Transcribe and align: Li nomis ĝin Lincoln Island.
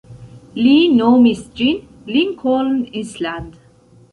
Li 0.59 0.71
nomis 0.93 1.43
ĝin 1.59 1.85
Lincoln 2.15 2.73
Island. 3.03 3.63